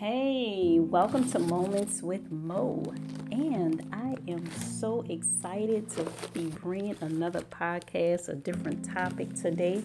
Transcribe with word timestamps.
Hey, 0.00 0.78
welcome 0.80 1.28
to 1.32 1.38
Moments 1.38 2.00
with 2.00 2.32
Mo. 2.32 2.82
And 3.30 3.86
I 3.92 4.16
am 4.28 4.50
so 4.50 5.04
excited 5.10 5.90
to 5.90 6.06
be 6.32 6.46
bringing 6.46 6.96
another 7.02 7.42
podcast, 7.42 8.30
a 8.30 8.34
different 8.34 8.82
topic 8.82 9.34
today. 9.34 9.82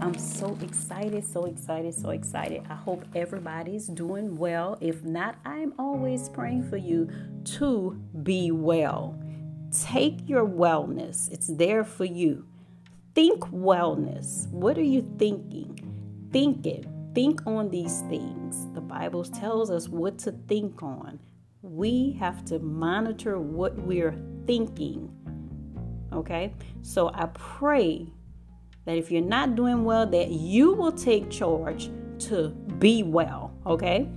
I'm 0.00 0.18
so 0.18 0.58
excited, 0.60 1.26
so 1.26 1.46
excited, 1.46 1.94
so 1.94 2.10
excited. 2.10 2.62
I 2.68 2.74
hope 2.74 3.06
everybody's 3.14 3.86
doing 3.86 4.36
well. 4.36 4.76
If 4.82 5.02
not, 5.02 5.36
I'm 5.46 5.72
always 5.78 6.28
praying 6.28 6.68
for 6.68 6.76
you 6.76 7.08
to 7.56 7.98
be 8.22 8.50
well. 8.50 9.18
Take 9.70 10.28
your 10.28 10.46
wellness, 10.46 11.32
it's 11.32 11.46
there 11.46 11.84
for 11.84 12.04
you. 12.04 12.44
Think 13.14 13.44
wellness. 13.44 14.46
What 14.50 14.76
are 14.76 14.82
you 14.82 15.10
thinking? 15.16 16.28
Think 16.32 16.66
it 16.66 16.84
think 17.14 17.46
on 17.46 17.70
these 17.70 18.02
things. 18.02 18.66
The 18.74 18.80
Bible 18.80 19.24
tells 19.24 19.70
us 19.70 19.88
what 19.88 20.18
to 20.20 20.32
think 20.48 20.82
on. 20.82 21.20
We 21.62 22.16
have 22.20 22.44
to 22.46 22.58
monitor 22.58 23.38
what 23.38 23.76
we're 23.76 24.16
thinking. 24.46 25.10
Okay? 26.12 26.54
So 26.82 27.10
I 27.12 27.26
pray 27.34 28.06
that 28.84 28.96
if 28.96 29.10
you're 29.10 29.22
not 29.22 29.54
doing 29.54 29.84
well, 29.84 30.06
that 30.06 30.30
you 30.30 30.72
will 30.72 30.92
take 30.92 31.30
charge 31.30 31.90
to 32.20 32.48
be 32.78 33.02
well. 33.02 33.54
Okay? 33.66 34.08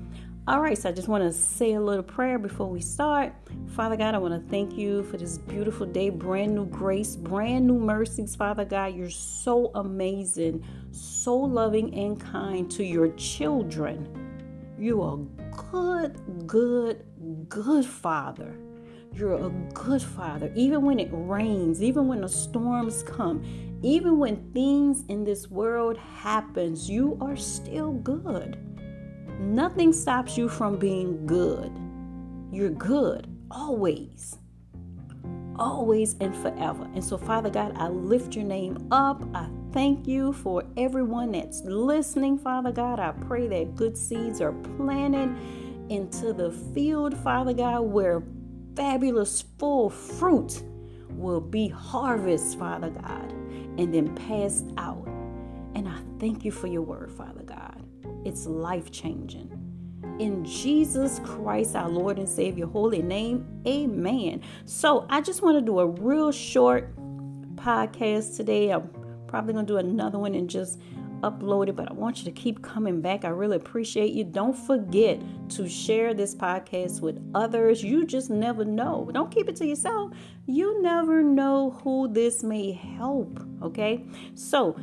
All 0.48 0.60
right, 0.60 0.76
so 0.76 0.90
I 0.90 0.92
just 0.92 1.08
want 1.08 1.24
to 1.24 1.32
say 1.32 1.74
a 1.74 1.80
little 1.80 2.04
prayer 2.04 2.40
before 2.40 2.66
we 2.66 2.82
start. 2.82 3.32
Father 3.76 3.96
God, 3.96 4.16
I 4.16 4.18
want 4.18 4.34
to 4.34 4.50
thank 4.50 4.76
you 4.76 5.04
for 5.04 5.18
this 5.18 5.38
beautiful 5.38 5.86
day, 5.86 6.10
brand 6.10 6.56
new 6.56 6.66
grace, 6.66 7.16
brand 7.16 7.68
new 7.68 7.78
mercies. 7.78 8.36
Father 8.36 8.66
God, 8.66 8.96
you're 8.96 9.12
so 9.12 9.70
amazing, 9.76 10.66
so 10.90 11.38
loving 11.38 11.94
and 11.94 12.20
kind 12.20 12.72
to 12.72 12.84
your 12.84 13.10
children. 13.10 14.10
You 14.80 15.04
are 15.04 15.18
good, 15.72 16.20
good, 16.48 17.06
good 17.48 17.86
Father. 17.86 18.58
You're 19.14 19.36
a 19.36 19.50
good 19.76 20.02
Father. 20.02 20.52
Even 20.56 20.82
when 20.82 21.00
it 21.00 21.10
rains, 21.12 21.84
even 21.84 22.08
when 22.08 22.22
the 22.22 22.30
storms 22.30 23.04
come, 23.04 23.44
even 23.84 24.18
when 24.18 24.52
things 24.54 25.04
in 25.08 25.24
this 25.24 25.52
world 25.52 26.00
happens, 26.00 26.90
you 26.90 27.16
are 27.22 27.38
still 27.38 27.94
good. 27.94 28.71
Nothing 29.42 29.92
stops 29.92 30.38
you 30.38 30.48
from 30.48 30.78
being 30.78 31.26
good. 31.26 31.72
You're 32.52 32.70
good 32.70 33.28
always. 33.50 34.38
Always 35.58 36.16
and 36.20 36.36
forever. 36.36 36.88
And 36.94 37.04
so, 37.04 37.18
Father 37.18 37.50
God, 37.50 37.74
I 37.76 37.88
lift 37.88 38.36
your 38.36 38.46
name 38.46 38.88
up. 38.92 39.24
I 39.34 39.48
thank 39.74 40.08
you 40.08 40.32
for 40.32 40.64
everyone 40.78 41.32
that's 41.32 41.62
listening, 41.64 42.38
Father 42.38 42.72
God. 42.72 43.00
I 43.00 43.12
pray 43.12 43.48
that 43.48 43.76
good 43.76 43.98
seeds 43.98 44.42
are 44.42 44.54
planted 44.78 45.36
into 45.90 46.34
the 46.34 46.52
field, 46.74 47.18
Father 47.18 47.54
God, 47.54 47.82
where 47.82 48.24
fabulous 48.76 49.44
full 49.60 49.90
fruit 49.90 50.64
will 51.10 51.42
be 51.42 51.68
harvest, 51.68 52.58
Father 52.58 52.90
God, 52.90 53.32
and 53.78 53.94
then 53.94 54.16
passed 54.16 54.66
out. 54.78 55.06
And 55.76 55.88
I 55.88 56.00
thank 56.20 56.46
you 56.46 56.52
for 56.52 56.68
your 56.68 56.82
word, 56.82 57.12
Father 57.12 57.44
God. 57.44 57.51
It's 58.24 58.46
life 58.46 58.92
changing. 58.92 59.50
In 60.20 60.46
Jesus 60.46 61.20
Christ, 61.24 61.76
our 61.76 61.90
Lord 61.90 62.20
and 62.20 62.30
Savior, 62.30 62.68
holy 62.68 63.02
name, 63.02 63.46
amen. 63.66 64.42
So, 64.66 65.08
I 65.10 65.22
just 65.22 65.42
want 65.42 65.58
to 65.58 65.62
do 65.62 65.80
a 65.80 65.88
real 65.88 66.32
short 66.32 66.96
podcast 67.56 68.38
today. 68.38 68.70
I'm 68.70 68.90
probably 69.28 69.54
going 69.54 69.66
to 69.66 69.74
do 69.74 69.78
another 69.78 70.20
one 70.20 70.36
and 70.36 70.50
just 70.50 70.80
upload 71.22 71.70
it, 71.70 71.76
but 71.76 71.90
I 71.90 71.94
want 71.94 72.20
you 72.20 72.26
to 72.26 72.32
keep 72.32 72.62
coming 72.62 73.02
back. 73.02 73.26
I 73.26 73.30
really 73.30 73.58
appreciate 73.58 74.14
you. 74.14 74.24
Don't 74.24 74.56
forget 74.56 75.20
to 75.50 75.68
share 75.68 76.14
this 76.14 76.36
podcast 76.36 77.02
with 77.02 77.20
others. 77.34 77.84
You 77.84 78.06
just 78.06 78.30
never 78.30 78.66
know. 78.66 79.10
Don't 79.14 79.32
keep 79.32 79.48
it 79.48 79.56
to 79.58 79.66
yourself. 79.66 80.12
You 80.46 80.82
never 80.82 81.24
know 81.24 81.80
who 81.84 82.08
this 82.08 82.44
may 82.44 82.72
help, 82.72 83.44
okay? 83.64 84.06
So, 84.36 84.76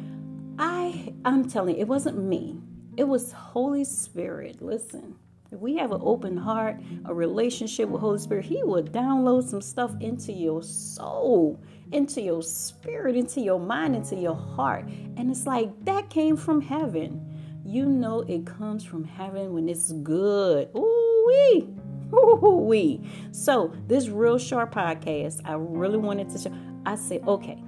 I 0.58 1.12
I'm 1.24 1.48
telling 1.48 1.76
you, 1.76 1.82
it 1.82 1.88
wasn't 1.88 2.18
me. 2.18 2.60
It 2.98 3.06
was 3.06 3.31
Holy 3.31 3.84
Spirit. 3.84 4.60
Listen, 4.60 5.14
if 5.53 5.60
we 5.60 5.76
have 5.76 5.92
an 5.92 6.00
open 6.03 6.36
heart, 6.36 6.81
a 7.04 7.14
relationship 7.14 7.88
with 7.88 8.00
Holy 8.00 8.19
Spirit, 8.19 8.44
He 8.47 8.64
will 8.64 8.82
download 8.82 9.44
some 9.48 9.60
stuff 9.60 9.94
into 10.00 10.32
your 10.32 10.64
soul, 10.64 11.62
into 11.92 12.20
your 12.20 12.42
spirit, 12.42 13.14
into 13.14 13.41
your 13.41 13.60
mind, 13.60 13.94
into 13.94 14.16
your 14.16 14.34
heart. 14.34 14.88
And 15.16 15.31
it's 15.31 15.47
like 15.47 15.70
that 15.84 16.10
came 16.10 16.37
from 16.37 16.60
heaven. 16.60 17.25
You 17.64 17.87
know 17.87 18.22
it 18.22 18.44
comes 18.44 18.82
from 18.82 19.04
heaven 19.04 19.54
when 19.54 19.69
it's 19.69 19.92
good. 19.92 20.69
Ooh 20.76 21.25
wee. 21.28 21.69
Ooh 22.12 22.64
wee. 22.66 23.08
So 23.31 23.72
this 23.87 24.08
real 24.08 24.38
short 24.38 24.72
podcast, 24.72 25.41
I 25.44 25.53
really 25.53 25.98
wanted 25.98 26.31
to 26.31 26.38
show. 26.38 26.53
I 26.84 26.97
said, 26.97 27.22
okay, 27.28 27.62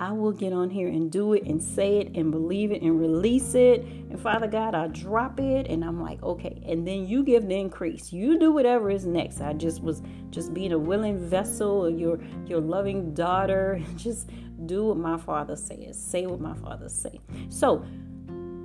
I 0.00 0.12
will 0.12 0.32
get 0.32 0.54
on 0.54 0.70
here 0.70 0.88
and 0.88 1.12
do 1.12 1.34
it 1.34 1.42
and 1.42 1.62
say 1.62 1.98
it 1.98 2.16
and 2.16 2.32
believe 2.32 2.72
it 2.72 2.80
and 2.80 2.98
release 2.98 3.54
it. 3.54 3.82
And 3.82 4.18
Father 4.18 4.46
God, 4.46 4.74
I 4.74 4.86
drop 4.86 5.38
it 5.38 5.66
and 5.66 5.84
I'm 5.84 6.00
like, 6.00 6.22
okay. 6.22 6.62
And 6.66 6.88
then 6.88 7.06
you 7.06 7.22
give 7.22 7.46
the 7.46 7.54
increase. 7.54 8.10
You 8.10 8.38
do 8.38 8.50
whatever 8.50 8.90
is 8.90 9.04
next. 9.04 9.42
I 9.42 9.52
just 9.52 9.82
was 9.82 10.00
just 10.30 10.54
being 10.54 10.72
a 10.72 10.78
willing 10.78 11.18
vessel, 11.18 11.90
your 11.90 12.18
your 12.46 12.62
loving 12.62 13.12
daughter. 13.12 13.82
Just 13.96 14.30
do 14.64 14.86
what 14.86 14.96
my 14.96 15.18
father 15.18 15.54
says. 15.56 16.02
Say 16.02 16.24
what 16.24 16.40
my 16.40 16.54
father 16.54 16.88
say. 16.88 17.20
So 17.50 17.78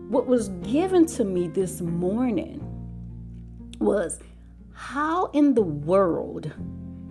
what 0.07 0.27
was 0.27 0.49
given 0.63 1.05
to 1.07 1.25
me 1.25 1.49
this 1.49 1.81
morning 1.81 2.61
was 3.79 4.19
how 4.71 5.25
in 5.27 5.53
the 5.53 5.61
world 5.61 6.53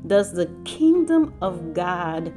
does 0.06 0.32
the 0.32 0.46
kingdom 0.64 1.34
of 1.42 1.74
God 1.74 2.32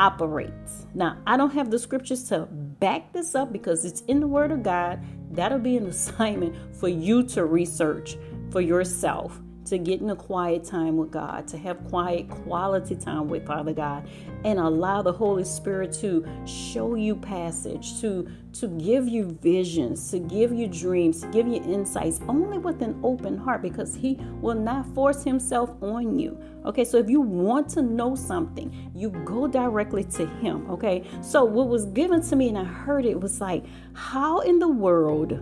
operates. 0.00 0.86
Now, 0.94 1.18
I 1.26 1.36
don't 1.36 1.52
have 1.52 1.70
the 1.70 1.78
scriptures 1.78 2.24
to 2.30 2.46
back 2.50 3.12
this 3.12 3.34
up 3.34 3.52
because 3.52 3.84
it's 3.84 4.00
in 4.02 4.18
the 4.18 4.26
Word 4.26 4.50
of 4.50 4.62
God. 4.62 4.98
That'll 5.30 5.58
be 5.58 5.76
an 5.76 5.86
assignment 5.94 6.56
for 6.74 6.88
you 6.88 7.22
to 7.28 7.44
research 7.44 8.16
for 8.50 8.62
yourself 8.62 9.38
to 9.70 9.78
get 9.78 10.00
in 10.00 10.10
a 10.10 10.16
quiet 10.16 10.64
time 10.64 10.96
with 10.96 11.10
God, 11.10 11.46
to 11.48 11.58
have 11.58 11.82
quiet, 11.88 12.28
quality 12.28 12.96
time 12.96 13.28
with 13.28 13.46
Father 13.46 13.72
God, 13.72 14.08
and 14.44 14.58
allow 14.58 15.00
the 15.00 15.12
Holy 15.12 15.44
Spirit 15.44 15.92
to 15.94 16.26
show 16.44 16.94
you 16.94 17.16
passage, 17.16 18.00
to 18.00 18.28
to 18.52 18.66
give 18.66 19.06
you 19.06 19.26
visions, 19.40 20.10
to 20.10 20.18
give 20.18 20.52
you 20.52 20.66
dreams, 20.66 21.20
to 21.20 21.28
give 21.28 21.46
you 21.46 21.62
insights, 21.62 22.20
only 22.28 22.58
with 22.58 22.82
an 22.82 22.98
open 23.04 23.38
heart, 23.38 23.62
because 23.62 23.94
He 23.94 24.18
will 24.40 24.56
not 24.56 24.86
force 24.92 25.22
Himself 25.22 25.70
on 25.80 26.18
you. 26.18 26.36
Okay, 26.66 26.84
so 26.84 26.98
if 26.98 27.08
you 27.08 27.20
want 27.20 27.68
to 27.70 27.82
know 27.82 28.16
something, 28.16 28.90
you 28.92 29.10
go 29.24 29.46
directly 29.46 30.02
to 30.04 30.26
Him. 30.26 30.68
Okay, 30.68 31.04
so 31.22 31.44
what 31.44 31.68
was 31.68 31.86
given 31.86 32.20
to 32.22 32.34
me, 32.34 32.48
and 32.48 32.58
I 32.58 32.64
heard 32.64 33.04
it 33.06 33.20
was 33.20 33.40
like, 33.40 33.64
how 33.92 34.40
in 34.40 34.58
the 34.58 34.68
world? 34.68 35.40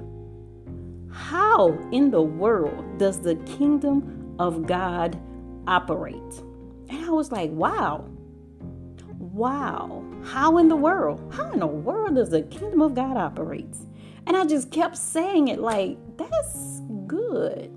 How 1.59 1.77
in 1.91 2.13
the 2.13 2.23
world 2.23 2.99
does 2.99 3.19
the 3.19 3.35
kingdom 3.35 4.37
of 4.39 4.65
God 4.65 5.21
operate. 5.67 6.23
And 6.89 7.05
I 7.05 7.11
was 7.11 7.33
like, 7.33 7.51
wow, 7.51 8.09
wow, 9.19 10.05
how 10.23 10.59
in 10.59 10.69
the 10.69 10.77
world? 10.77 11.35
How 11.35 11.51
in 11.51 11.59
the 11.59 11.67
world 11.67 12.15
does 12.15 12.31
the 12.31 12.43
kingdom 12.43 12.81
of 12.81 12.95
God 12.95 13.17
operate? 13.17 13.75
And 14.29 14.37
I 14.37 14.45
just 14.45 14.71
kept 14.71 14.97
saying 14.97 15.49
it 15.49 15.59
like, 15.59 15.99
that's 16.17 16.81
good. 17.09 17.73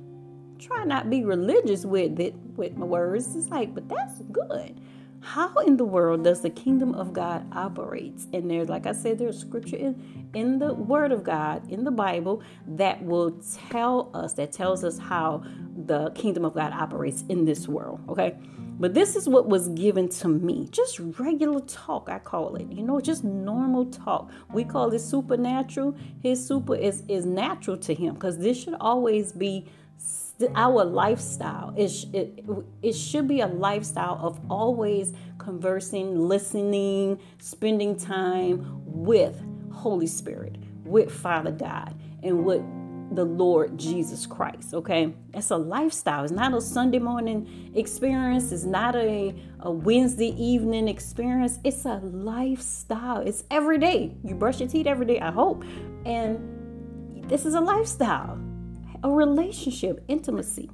Try 0.60 0.84
not 0.84 1.10
be 1.10 1.26
religious 1.26 1.84
with 1.84 2.20
it, 2.20 2.36
with 2.56 2.78
my 2.78 2.86
words. 2.86 3.36
It's 3.36 3.50
like, 3.50 3.74
but 3.74 3.90
that's 3.90 4.22
good 4.32 4.80
how 5.22 5.54
in 5.60 5.78
the 5.78 5.86
world 5.86 6.24
does 6.24 6.42
the 6.42 6.50
kingdom 6.50 6.96
of 6.96 7.14
God 7.14 7.46
operates? 7.54 8.28
And 8.34 8.50
there's, 8.50 8.70
like 8.70 8.88
I 8.88 8.92
said, 8.92 9.20
there's 9.20 9.38
scripture 9.38 9.78
in, 9.78 10.30
in 10.34 10.60
the 10.60 10.74
word 10.74 11.12
of 11.12 11.24
God, 11.24 11.70
in 11.72 11.84
the 11.84 11.92
Bible, 11.92 12.42
that 12.68 13.04
will 13.04 13.40
tell 13.70 14.10
us, 14.14 14.34
that 14.34 14.52
tells 14.52 14.84
us 14.84 14.98
how 14.98 15.44
the 15.76 16.10
kingdom 16.12 16.44
of 16.44 16.56
God 16.56 16.74
operates 16.74 17.24
in 17.30 17.46
this 17.46 17.68
world. 17.68 18.02
Okay. 18.10 18.36
But 18.82 18.96
this 18.96 19.16
is 19.16 19.30
what 19.30 19.48
was 19.48 19.70
given 19.70 20.10
to 20.10 20.28
me. 20.28 20.68
Just 20.72 21.00
regular 21.00 21.62
talk, 21.62 22.10
I 22.10 22.18
call 22.18 22.56
it. 22.56 22.66
You 22.72 22.82
know, 22.82 23.00
just 23.00 23.24
normal 23.24 23.86
talk. 23.86 24.32
We 24.52 24.64
call 24.64 24.92
it 24.92 25.00
supernatural. 25.00 25.96
His 26.24 26.44
super 26.44 26.76
is, 26.76 27.04
is 27.08 27.24
natural 27.24 27.78
to 27.78 27.94
him 27.94 28.16
because 28.16 28.40
this 28.40 28.62
should 28.62 28.74
always 28.82 29.34
be 29.34 29.68
our 30.56 30.84
lifestyle 30.84 31.72
it, 31.78 31.92
it, 32.14 32.44
it 32.82 32.94
should 32.94 33.28
be 33.28 33.42
a 33.42 33.48
lifestyle 33.48 34.18
of 34.24 34.40
always 34.50 35.14
conversing 35.38 36.18
listening 36.18 37.20
spending 37.38 37.96
time 37.96 38.66
with 38.84 39.40
holy 39.72 40.08
spirit 40.08 40.56
with 40.84 41.12
father 41.12 41.52
god 41.52 41.94
and 42.24 42.44
with 42.44 42.64
the 43.12 43.26
lord 43.26 43.78
jesus 43.78 44.26
christ 44.26 44.74
okay 44.74 45.14
it's 45.34 45.52
a 45.52 45.58
lifestyle 45.58 46.24
it's 46.24 46.32
not 46.32 46.54
a 46.54 46.62
sunday 46.62 47.00
morning 47.00 47.72
experience 47.76 48.52
it's 48.52 48.64
not 48.64 48.96
a, 48.96 49.36
a 49.62 49.72
wednesday 49.72 50.34
evening 50.42 50.88
experience 50.88 51.60
it's 51.64 51.86
a 51.86 51.96
lifestyle 52.04 53.20
it's 53.22 53.44
every 53.52 53.78
day 53.78 54.16
you 54.24 54.34
brush 54.34 54.60
your 54.60 54.70
teeth 54.70 54.88
every 54.88 55.06
day 55.06 55.20
i 55.20 55.32
hope 55.32 55.64
and 56.06 56.40
this 57.30 57.46
is 57.46 57.54
a 57.54 57.62
lifestyle 57.62 58.38
A 59.04 59.10
relationship, 59.10 60.04
intimacy. 60.08 60.70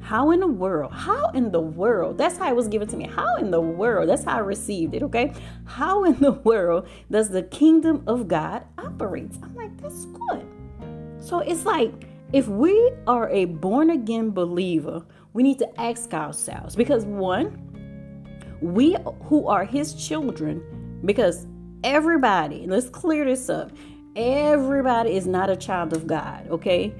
How 0.00 0.30
in 0.30 0.40
the 0.40 0.46
world? 0.48 0.92
How 0.92 1.30
in 1.30 1.52
the 1.52 1.60
world? 1.60 2.18
That's 2.18 2.36
how 2.38 2.48
it 2.48 2.56
was 2.56 2.68
given 2.68 2.88
to 2.88 2.96
me. 2.96 3.06
How 3.06 3.36
in 3.36 3.50
the 3.50 3.60
world? 3.60 4.08
That's 4.08 4.24
how 4.24 4.36
I 4.36 4.40
received 4.40 4.94
it, 4.94 5.02
okay? 5.04 5.32
How 5.64 6.04
in 6.04 6.18
the 6.18 6.32
world 6.32 6.88
does 7.10 7.28
the 7.28 7.42
kingdom 7.42 8.02
of 8.06 8.26
God 8.26 8.64
operate? 8.78 9.30
I'm 9.42 9.54
like, 9.54 9.76
that's 9.80 10.06
good. 10.06 10.46
So 11.20 11.40
it's 11.40 11.64
like 11.64 11.92
if 12.32 12.48
we 12.48 12.92
are 13.06 13.28
a 13.30 13.44
born 13.44 13.90
again 13.90 14.30
believer, 14.30 15.04
we 15.32 15.42
need 15.42 15.58
to 15.58 15.80
ask 15.80 16.12
ourselves 16.14 16.74
because 16.74 17.04
one, 17.04 17.66
we 18.60 18.96
who 19.24 19.46
are 19.46 19.64
his 19.64 19.94
children, 19.94 20.62
because 21.04 21.46
everybody, 21.84 22.66
let's 22.66 22.88
clear 22.88 23.24
this 23.24 23.48
up. 23.48 23.72
Everybody 24.16 25.16
is 25.16 25.26
not 25.26 25.50
a 25.50 25.56
child 25.56 25.92
of 25.92 26.06
God, 26.06 26.48
okay? 26.48 26.92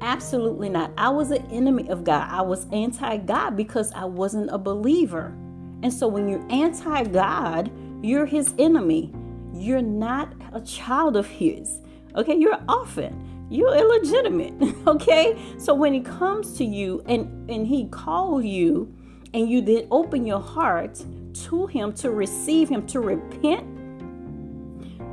Absolutely 0.00 0.68
not. 0.68 0.92
I 0.98 1.08
was 1.08 1.30
an 1.30 1.46
enemy 1.50 1.88
of 1.88 2.04
God. 2.04 2.28
I 2.30 2.42
was 2.42 2.66
anti 2.72 3.18
God 3.18 3.56
because 3.56 3.92
I 3.92 4.04
wasn't 4.04 4.50
a 4.50 4.58
believer. 4.58 5.34
And 5.82 5.92
so 5.92 6.08
when 6.08 6.28
you're 6.28 6.46
anti 6.50 7.04
God, 7.04 7.70
you're 8.02 8.26
his 8.26 8.54
enemy. 8.58 9.12
You're 9.52 9.82
not 9.82 10.32
a 10.52 10.60
child 10.60 11.16
of 11.16 11.26
his. 11.26 11.80
Okay, 12.16 12.34
you're 12.36 12.54
an 12.54 12.64
orphan. 12.68 13.33
You're 13.50 13.74
illegitimate. 13.74 14.54
Okay? 14.86 15.42
So 15.56 15.72
when 15.72 15.94
he 15.94 16.00
comes 16.00 16.58
to 16.58 16.64
you 16.64 17.02
and, 17.06 17.48
and 17.50 17.66
he 17.66 17.88
calls 17.88 18.44
you 18.44 18.94
and 19.32 19.48
you 19.48 19.62
then 19.62 19.86
open 19.90 20.26
your 20.26 20.40
heart 20.40 21.02
to 21.46 21.66
him 21.66 21.94
to 21.94 22.10
receive 22.10 22.68
him, 22.68 22.86
to 22.88 23.00
repent, 23.00 23.66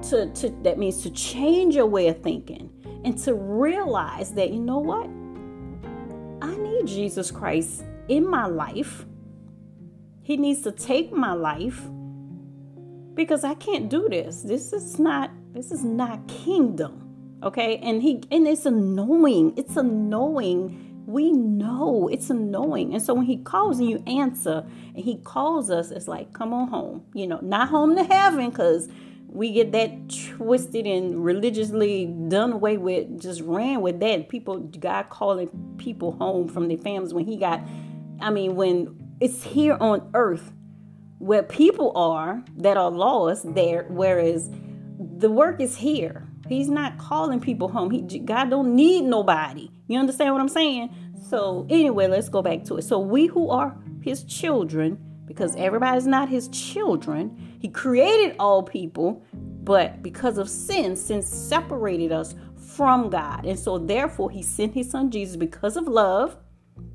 to, 0.09 0.29
to 0.33 0.49
that 0.63 0.77
means 0.77 1.03
to 1.03 1.09
change 1.11 1.75
your 1.75 1.85
way 1.85 2.09
of 2.09 2.21
thinking 2.21 2.69
and 3.05 3.17
to 3.19 3.33
realize 3.33 4.33
that 4.33 4.51
you 4.51 4.59
know 4.59 4.79
what? 4.79 5.07
I 6.41 6.55
need 6.57 6.85
Jesus 6.85 7.31
Christ 7.31 7.83
in 8.07 8.27
my 8.27 8.45
life. 8.45 9.05
He 10.21 10.37
needs 10.37 10.61
to 10.63 10.71
take 10.71 11.11
my 11.11 11.33
life 11.33 11.81
because 13.13 13.43
I 13.43 13.53
can't 13.55 13.89
do 13.89 14.07
this. 14.09 14.41
This 14.41 14.73
is 14.73 14.99
not 14.99 15.31
this 15.53 15.71
is 15.71 15.83
not 15.83 16.27
kingdom. 16.27 17.00
Okay? 17.43 17.77
And 17.77 18.01
he 18.01 18.23
and 18.31 18.47
it's 18.47 18.65
annoying. 18.65 19.53
It's 19.57 19.77
annoying. 19.77 21.03
We 21.05 21.31
know 21.31 22.07
it's 22.11 22.29
annoying. 22.29 22.93
And 22.93 23.01
so 23.01 23.13
when 23.13 23.25
he 23.25 23.37
calls 23.37 23.79
and 23.79 23.89
you 23.89 24.03
answer 24.07 24.65
and 24.95 25.03
he 25.03 25.17
calls 25.17 25.69
us, 25.71 25.91
it's 25.91 26.07
like, 26.07 26.31
come 26.33 26.53
on 26.53 26.67
home. 26.67 27.05
You 27.13 27.27
know, 27.27 27.39
not 27.41 27.69
home 27.69 27.95
to 27.95 28.03
heaven 28.03 28.49
because 28.49 28.87
we 29.27 29.51
get 29.53 29.71
that 29.71 30.09
twisted 30.35 30.85
and 30.85 31.23
religiously 31.23 32.05
done 32.05 32.51
away 32.51 32.77
with, 32.77 33.21
just 33.21 33.41
ran 33.41 33.81
with 33.81 33.99
that. 34.01 34.29
People, 34.29 34.59
God 34.59 35.09
calling 35.09 35.49
people 35.77 36.11
home 36.11 36.49
from 36.49 36.67
their 36.67 36.77
families 36.77 37.13
when 37.13 37.25
He 37.25 37.37
got, 37.37 37.61
I 38.19 38.29
mean, 38.29 38.55
when 38.55 39.15
it's 39.21 39.43
here 39.43 39.77
on 39.79 40.09
earth 40.13 40.51
where 41.17 41.43
people 41.43 41.95
are 41.95 42.43
that 42.57 42.77
are 42.77 42.91
lost 42.91 43.53
there, 43.53 43.85
whereas 43.89 44.49
the 44.99 45.29
work 45.29 45.61
is 45.61 45.77
here. 45.77 46.27
He's 46.51 46.69
not 46.69 46.97
calling 46.97 47.39
people 47.39 47.69
home. 47.69 47.91
He 47.91 48.19
God 48.19 48.49
don't 48.49 48.75
need 48.75 49.03
nobody. 49.03 49.69
You 49.87 49.99
understand 49.99 50.33
what 50.33 50.41
I'm 50.41 50.49
saying? 50.49 50.89
So 51.29 51.65
anyway, 51.69 52.07
let's 52.07 52.29
go 52.29 52.41
back 52.41 52.63
to 52.65 52.77
it. 52.77 52.83
So 52.83 52.99
we 52.99 53.27
who 53.27 53.49
are 53.49 53.77
His 54.01 54.23
children 54.23 54.97
because 55.31 55.55
everybody's 55.55 56.05
not 56.05 56.27
his 56.27 56.49
children. 56.49 57.55
He 57.61 57.69
created 57.69 58.35
all 58.37 58.63
people, 58.63 59.23
but 59.33 60.03
because 60.03 60.37
of 60.37 60.49
sin, 60.49 60.97
sin 60.97 61.21
separated 61.21 62.11
us 62.11 62.35
from 62.57 63.09
God. 63.09 63.45
And 63.45 63.57
so, 63.57 63.77
therefore, 63.77 64.29
he 64.29 64.43
sent 64.43 64.73
his 64.73 64.91
son 64.91 65.09
Jesus 65.09 65.37
because 65.37 65.77
of 65.77 65.87
love. 65.87 66.35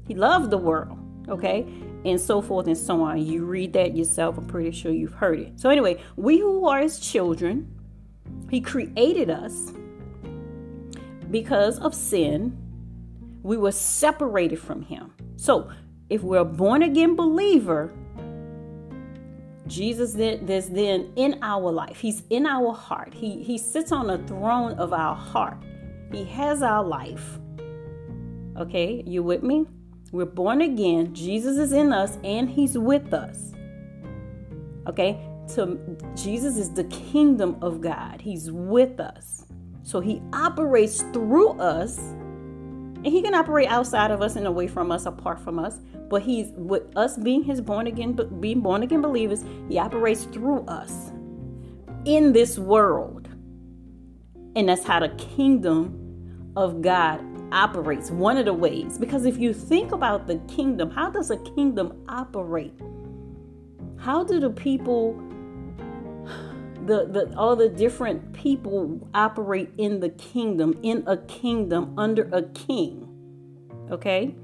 He 0.07 0.15
loved 0.15 0.51
the 0.51 0.59
world, 0.59 0.99
okay? 1.31 1.67
And 2.05 2.21
so 2.21 2.43
forth 2.43 2.67
and 2.67 2.77
so 2.77 3.01
on. 3.01 3.25
You 3.25 3.47
read 3.47 3.73
that 3.73 3.97
yourself. 3.97 4.37
I'm 4.37 4.47
pretty 4.47 4.71
sure 4.71 4.93
you've 4.93 5.15
heard 5.15 5.41
it. 5.41 5.59
So, 5.59 5.71
anyway, 5.71 5.99
we 6.17 6.39
who 6.39 6.69
are 6.69 6.81
his 6.81 6.99
children, 6.99 7.76
he 8.51 8.61
created 8.61 9.31
us 9.31 9.73
because 11.31 11.79
of 11.79 11.95
sin. 11.95 12.57
We 13.43 13.57
were 13.57 13.73
separated 13.73 14.59
from 14.59 14.83
him. 14.83 15.13
So, 15.37 15.71
if 16.09 16.23
we're 16.23 16.39
a 16.39 16.45
born 16.45 16.83
again 16.83 17.17
believer, 17.17 17.93
Jesus 19.67 20.15
is 20.15 20.69
then 20.69 21.13
in 21.17 21.39
our 21.43 21.73
life. 21.73 21.99
He's 21.99 22.23
in 22.31 22.47
our 22.47 22.73
heart. 22.73 23.13
He, 23.13 23.43
he 23.43 23.59
sits 23.59 23.91
on 23.91 24.07
the 24.07 24.19
throne 24.19 24.73
of 24.75 24.93
our 24.93 25.17
heart. 25.17 25.59
He 26.13 26.25
has 26.25 26.63
our 26.63 26.85
life. 26.85 27.39
Okay, 28.57 29.03
you 29.07 29.23
with 29.23 29.43
me? 29.43 29.67
We're 30.13 30.25
born 30.25 30.63
again. 30.63 31.13
Jesus 31.15 31.59
is 31.59 31.73
in 31.73 31.93
us 31.93 32.19
and 32.23 32.49
he's 32.49 32.79
with 32.79 33.13
us. 33.13 33.53
Okay? 34.87 35.21
So 35.47 35.79
Jesus 36.15 36.57
is 36.57 36.73
the 36.73 36.85
kingdom 36.85 37.57
of 37.63 37.81
God. 37.81 38.21
He's 38.21 38.51
with 38.51 39.01
us. 39.01 39.47
So 39.83 40.01
he 40.01 40.21
operates 40.33 41.03
through 41.13 41.51
us. 41.61 41.99
And 41.99 43.07
he 43.07 43.23
can 43.23 43.35
operate 43.35 43.69
outside 43.69 44.11
of 44.11 44.21
us 44.21 44.35
and 44.37 44.47
away 44.47 44.67
from 44.67 44.91
us, 44.91 45.07
apart 45.07 45.39
from 45.41 45.59
us. 45.59 45.79
But 46.09 46.23
he's 46.23 46.51
with 46.57 46.97
us 46.97 47.17
being 47.17 47.45
his 47.45 47.61
born 47.61 47.87
again, 47.87 48.19
being 48.41 48.61
born 48.61 48.83
again 48.83 49.01
believers, 49.01 49.45
he 49.69 49.79
operates 49.79 50.25
through 50.25 50.65
us 50.67 51.13
in 52.05 52.33
this 52.33 52.59
world. 52.59 53.29
And 54.57 54.69
that's 54.69 54.85
how 54.85 55.01
the 55.01 55.11
kingdom 55.11 56.53
of 56.57 56.83
God 56.83 57.21
operates. 57.53 58.11
One 58.11 58.37
of 58.37 58.47
the 58.47 58.55
ways. 58.55 58.99
Because 58.99 59.25
if 59.27 59.39
you 59.39 59.53
think 59.53 59.93
about 59.93 60.27
the 60.27 60.39
kingdom, 60.49 60.91
how 60.91 61.11
does 61.11 61.31
a 61.31 61.37
kingdom 61.37 62.05
operate? 62.09 62.75
How 63.99 64.25
do 64.25 64.41
the 64.41 64.51
people 64.51 65.15
the, 66.87 67.07
the 67.07 67.37
all 67.37 67.57
the 67.57 67.69
different 67.69 68.33
people 68.33 69.09
operate 69.15 69.71
in 69.77 70.01
the 70.01 70.09
kingdom, 70.11 70.79
in 70.83 71.05
a 71.07 71.17
kingdom 71.17 71.95
under 71.99 72.29
a 72.33 72.43
king? 72.43 73.09
Okay? 73.91 74.35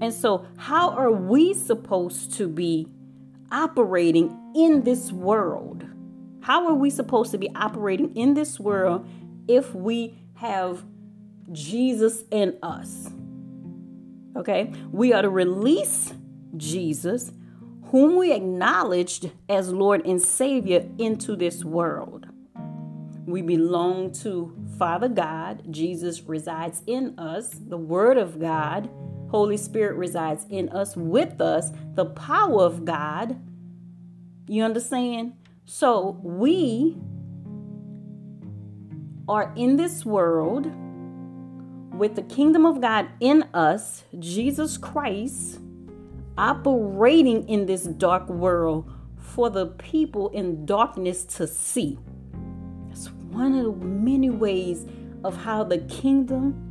And 0.00 0.12
so, 0.12 0.46
how 0.56 0.90
are 0.90 1.10
we 1.10 1.54
supposed 1.54 2.34
to 2.34 2.48
be 2.48 2.88
operating 3.50 4.52
in 4.54 4.82
this 4.82 5.12
world? 5.12 5.86
How 6.40 6.68
are 6.68 6.74
we 6.74 6.90
supposed 6.90 7.32
to 7.32 7.38
be 7.38 7.50
operating 7.54 8.14
in 8.14 8.34
this 8.34 8.60
world 8.60 9.08
if 9.48 9.74
we 9.74 10.18
have 10.34 10.84
Jesus 11.50 12.24
in 12.30 12.56
us? 12.62 13.10
Okay, 14.36 14.72
we 14.92 15.12
are 15.12 15.22
to 15.22 15.30
release 15.30 16.12
Jesus, 16.56 17.32
whom 17.88 18.16
we 18.16 18.32
acknowledged 18.32 19.30
as 19.48 19.72
Lord 19.72 20.04
and 20.06 20.20
Savior, 20.20 20.88
into 20.98 21.36
this 21.36 21.64
world. 21.64 22.26
We 23.26 23.42
belong 23.42 24.12
to 24.22 24.54
Father 24.78 25.08
God. 25.08 25.62
Jesus 25.70 26.22
resides 26.22 26.82
in 26.86 27.18
us, 27.18 27.50
the 27.50 27.76
Word 27.76 28.18
of 28.18 28.38
God 28.38 28.88
Holy 29.28 29.56
Spirit 29.56 29.96
resides 29.96 30.46
in 30.50 30.68
us, 30.70 30.96
with 30.96 31.40
us, 31.40 31.70
the 31.94 32.06
power 32.06 32.62
of 32.62 32.84
God. 32.84 33.40
You 34.48 34.62
understand? 34.62 35.32
So 35.64 36.20
we 36.22 36.96
are 39.28 39.52
in 39.56 39.76
this 39.76 40.04
world 40.04 40.70
with 41.92 42.14
the 42.14 42.22
kingdom 42.22 42.64
of 42.64 42.80
God 42.80 43.08
in 43.20 43.42
us, 43.52 44.04
Jesus 44.18 44.76
Christ, 44.76 45.58
operating 46.38 47.48
in 47.48 47.66
this 47.66 47.84
dark 47.84 48.28
world 48.28 48.90
for 49.16 49.50
the 49.50 49.66
people 49.66 50.28
in 50.30 50.64
darkness 50.66 51.24
to 51.24 51.46
see. 51.46 51.98
That's 52.88 53.08
one 53.10 53.54
of 53.54 53.64
the 53.64 53.86
many 53.86 54.30
ways 54.30 54.86
of 55.24 55.36
how 55.36 55.64
the 55.64 55.78
kingdom 55.78 56.62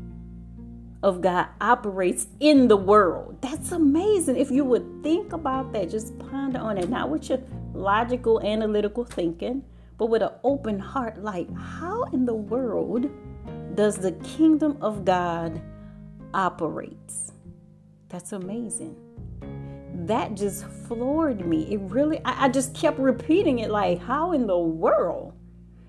of 1.04 1.22
God 1.22 1.48
operates 1.62 2.28
in 2.40 2.68
the 2.68 2.78
world. 2.78 3.40
That's 3.42 3.72
amazing. 3.72 4.38
If 4.38 4.50
you 4.50 4.66
would 4.66 5.04
think 5.04 5.34
about 5.34 5.72
that, 5.74 5.90
just 5.90 6.18
ponder 6.18 6.60
on 6.60 6.78
it, 6.78 6.90
not 6.90 7.10
with 7.10 7.30
your 7.30 7.40
logical, 7.74 8.42
analytical 8.42 9.04
thinking, 9.04 9.64
but 9.98 10.08
with 10.08 10.24
an 10.24 10.32
open 10.44 10.80
heart. 10.80 11.22
Like, 11.22 11.54
how 11.56 12.04
in 12.06 12.26
the 12.26 12.34
world 12.34 13.08
does 13.76 13.98
the 13.98 14.14
kingdom 14.14 14.78
of 14.82 15.06
God 15.06 15.62
operate? 16.34 17.14
That's 18.10 18.32
amazing. 18.32 18.96
That 20.06 20.36
just 20.36 20.66
floored 20.66 21.48
me. 21.48 21.74
It 21.74 21.80
really, 21.82 22.22
I, 22.24 22.46
I 22.46 22.50
just 22.50 22.76
kept 22.76 23.00
repeating 23.00 23.60
it 23.60 23.72
like, 23.72 24.00
how 24.00 24.34
in 24.34 24.46
the 24.46 24.58
world? 24.58 25.34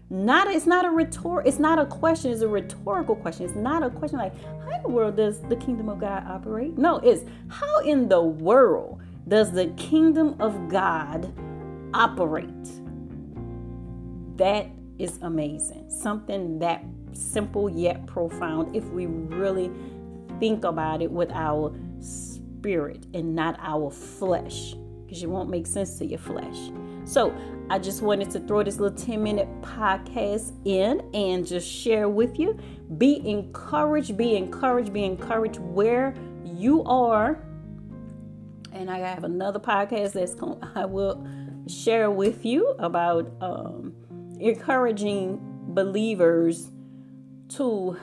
Not 0.09 0.47
it's 0.47 0.67
not 0.67 0.85
a 0.85 0.91
rhetor 0.91 1.45
it's 1.45 1.59
not 1.59 1.81
a 1.81 1.85
question, 1.85 2.31
it's 2.31 2.41
a 2.41 2.49
rhetorical 2.49 3.17
question. 3.17 3.45
It's 3.45 3.57
not 3.57 3.83
a 3.83 3.91
question 3.91 4.19
like 4.19 4.33
how 4.65 4.77
in 4.77 4.83
the 4.83 4.89
world 4.89 5.17
does 5.17 5.41
the 5.43 5.57
kingdom 5.57 5.89
of 5.89 5.99
God 5.99 6.25
operate? 6.29 6.79
No, 6.79 6.99
it's 6.99 7.25
how 7.49 7.81
in 7.81 8.09
the 8.09 8.23
world 8.23 9.03
does 9.29 9.51
the 9.51 9.67
kingdom 9.71 10.37
of 10.41 10.69
God 10.69 11.33
operate? 11.93 12.47
That 14.37 14.69
is 14.99 15.19
amazing. 15.23 15.91
Something 15.91 16.61
that 16.61 16.85
simple 17.13 17.69
yet 17.69 18.07
profound 18.07 18.77
if 18.77 18.85
we 18.91 19.07
really 19.07 19.71
think 20.39 20.65
about 20.65 21.03
it 21.03 21.11
with 21.11 21.31
our 21.33 21.75
spirit 22.67 23.07
and 23.15 23.33
not 23.33 23.57
our 23.63 23.93
flesh 23.93 24.75
because 25.05 25.23
it 25.23 25.29
won't 25.29 25.49
make 25.49 25.69
sense 25.69 25.99
to 25.99 26.05
your 26.05 26.19
flesh. 26.19 26.57
So, 27.05 27.33
I 27.71 27.79
just 27.79 28.03
wanted 28.03 28.31
to 28.33 28.41
throw 28.41 28.65
this 28.65 28.81
little 28.81 28.97
10 28.97 29.23
minute 29.23 29.49
podcast 29.61 30.53
in 30.65 31.01
and 31.15 31.47
just 31.47 31.69
share 31.69 32.09
with 32.09 32.41
you. 32.41 32.59
Be 32.99 33.29
encouraged, 33.29 34.17
be 34.17 34.37
encouraged, 34.37 34.93
be 34.93 35.05
encouraged 35.05 35.61
where 35.61 36.13
you 36.45 36.83
are. 36.85 37.41
And 38.73 38.91
I 38.91 38.99
have 38.99 39.23
another 39.23 39.61
podcast 39.61 40.13
that's 40.13 40.35
going 40.35 40.61
I 40.75 40.87
will 40.87 41.25
share 41.69 42.11
with 42.11 42.45
you 42.45 42.75
about 42.81 43.33
um, 43.41 43.95
encouraging 44.41 45.39
believers 45.69 46.71
to 47.51 47.97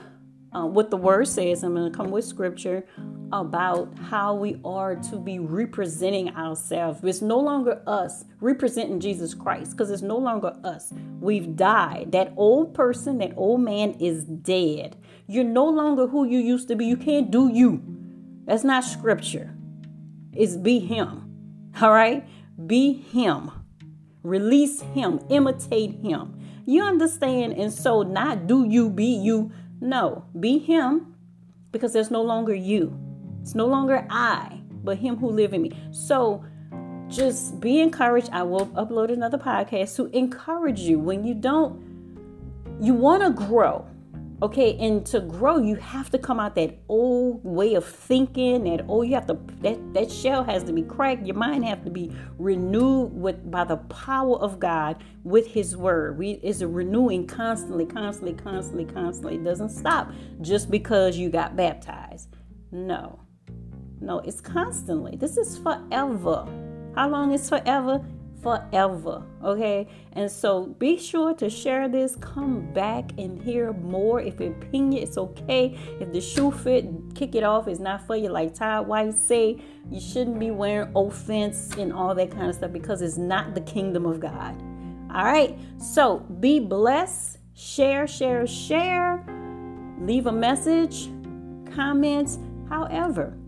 uh, 0.54 0.64
what 0.66 0.90
the 0.90 0.96
word 0.96 1.28
says. 1.28 1.62
I'm 1.62 1.74
going 1.74 1.92
to 1.92 1.96
come 1.96 2.10
with 2.10 2.24
scripture 2.24 2.86
about 3.34 3.88
how 3.98 4.32
we 4.32 4.60
are 4.64 4.94
to 4.94 5.16
be 5.16 5.40
representing 5.40 6.28
ourselves. 6.36 7.00
It's 7.02 7.20
no 7.20 7.40
longer 7.40 7.82
us 7.84 8.24
representing 8.40 9.00
Jesus 9.00 9.34
Christ 9.34 9.72
because 9.72 9.90
it's 9.90 10.02
no 10.02 10.16
longer 10.16 10.56
us. 10.62 10.92
We've 11.20 11.56
died. 11.56 12.12
That 12.12 12.32
old 12.36 12.74
person, 12.74 13.18
that 13.18 13.32
old 13.36 13.60
man 13.60 13.96
is 13.98 14.22
dead. 14.24 14.96
You're 15.26 15.42
no 15.42 15.68
longer 15.68 16.06
who 16.06 16.24
you 16.24 16.38
used 16.38 16.68
to 16.68 16.76
be. 16.76 16.86
You 16.86 16.96
can't 16.96 17.32
do 17.32 17.50
you. 17.52 17.82
That's 18.44 18.62
not 18.62 18.84
scripture. 18.84 19.52
It's 20.32 20.56
be 20.56 20.78
him. 20.78 21.72
All 21.82 21.90
right? 21.90 22.24
Be 22.68 22.92
him. 22.92 23.50
Release 24.22 24.80
him. 24.80 25.18
Imitate 25.28 26.00
him. 26.02 26.38
You 26.66 26.84
understand? 26.84 27.54
And 27.54 27.72
so, 27.72 28.02
not 28.02 28.46
do 28.46 28.64
you 28.64 28.90
be 28.90 29.06
you. 29.06 29.50
No, 29.80 30.24
be 30.38 30.58
him 30.58 31.16
because 31.72 31.92
there's 31.92 32.10
no 32.10 32.22
longer 32.22 32.54
you. 32.54 32.96
It's 33.44 33.54
no 33.54 33.66
longer 33.66 34.06
I, 34.08 34.58
but 34.82 34.96
Him 34.96 35.16
who 35.16 35.28
live 35.28 35.52
in 35.52 35.60
me. 35.60 35.72
So 35.90 36.42
just 37.08 37.60
be 37.60 37.78
encouraged. 37.78 38.30
I 38.32 38.42
will 38.42 38.68
upload 38.68 39.12
another 39.12 39.36
podcast 39.36 39.96
to 39.96 40.06
encourage 40.16 40.80
you 40.80 40.98
when 40.98 41.24
you 41.24 41.34
don't, 41.34 41.78
you 42.80 42.94
want 42.94 43.22
to 43.22 43.28
grow. 43.28 43.86
Okay, 44.42 44.78
and 44.78 45.04
to 45.06 45.20
grow, 45.20 45.58
you 45.58 45.74
have 45.74 46.08
to 46.12 46.18
come 46.18 46.40
out 46.40 46.54
that 46.54 46.78
old 46.88 47.44
way 47.44 47.74
of 47.74 47.84
thinking. 47.84 48.64
That 48.64 48.86
oh, 48.88 49.02
you 49.02 49.14
have 49.14 49.26
to 49.26 49.38
that 49.60 49.92
that 49.92 50.10
shell 50.10 50.42
has 50.42 50.64
to 50.64 50.72
be 50.72 50.82
cracked. 50.82 51.26
Your 51.26 51.36
mind 51.36 51.66
have 51.66 51.84
to 51.84 51.90
be 51.90 52.16
renewed 52.38 53.12
with 53.12 53.50
by 53.50 53.64
the 53.64 53.76
power 53.76 54.38
of 54.38 54.58
God 54.58 55.04
with 55.22 55.46
His 55.48 55.76
Word. 55.76 56.16
We 56.16 56.32
is 56.42 56.62
a 56.62 56.68
renewing 56.68 57.26
constantly, 57.26 57.84
constantly, 57.84 58.32
constantly, 58.42 58.86
constantly. 58.86 59.34
It 59.34 59.44
doesn't 59.44 59.68
stop 59.68 60.10
just 60.40 60.70
because 60.70 61.18
you 61.18 61.28
got 61.28 61.56
baptized. 61.56 62.30
No, 62.72 63.20
no, 64.00 64.18
it's 64.20 64.40
constantly. 64.40 65.16
This 65.16 65.36
is 65.36 65.58
forever. 65.58 66.46
How 66.94 67.08
long 67.08 67.32
is 67.32 67.48
forever? 67.48 68.04
Forever. 68.42 69.22
Okay. 69.42 69.88
And 70.12 70.30
so 70.30 70.66
be 70.78 70.98
sure 70.98 71.34
to 71.34 71.48
share 71.48 71.88
this. 71.88 72.16
Come 72.16 72.72
back 72.72 73.12
and 73.16 73.40
hear 73.40 73.72
more. 73.72 74.20
If 74.20 74.40
it 74.40 74.60
ping 74.70 74.92
you, 74.92 75.00
it's 75.00 75.16
okay. 75.16 75.78
If 76.00 76.12
the 76.12 76.20
shoe 76.20 76.50
fit, 76.50 76.86
kick 77.14 77.34
it 77.34 77.42
off. 77.42 77.68
It's 77.68 77.80
not 77.80 78.06
for 78.06 78.16
you. 78.16 78.28
Like 78.28 78.54
Todd 78.54 78.86
White 78.86 79.14
say, 79.14 79.62
you 79.90 80.00
shouldn't 80.00 80.38
be 80.38 80.50
wearing 80.50 80.92
offense 80.94 81.74
and 81.78 81.92
all 81.92 82.14
that 82.14 82.30
kind 82.30 82.48
of 82.48 82.54
stuff 82.54 82.72
because 82.72 83.00
it's 83.00 83.16
not 83.16 83.54
the 83.54 83.62
kingdom 83.62 84.04
of 84.04 84.20
God. 84.20 84.54
All 85.14 85.24
right. 85.24 85.58
So 85.78 86.18
be 86.18 86.60
blessed. 86.60 87.38
Share, 87.54 88.06
share, 88.06 88.46
share. 88.46 89.24
Leave 90.00 90.26
a 90.26 90.32
message, 90.32 91.08
comments, 91.72 92.38
however 92.68 93.38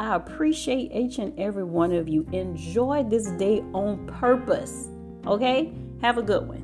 I 0.00 0.14
appreciate 0.14 0.92
each 0.94 1.18
and 1.18 1.38
every 1.38 1.62
one 1.62 1.92
of 1.92 2.08
you. 2.08 2.26
Enjoy 2.32 3.04
this 3.04 3.26
day 3.32 3.62
on 3.74 4.06
purpose. 4.06 4.88
Okay? 5.26 5.74
Have 6.00 6.16
a 6.16 6.22
good 6.22 6.48
one. 6.48 6.59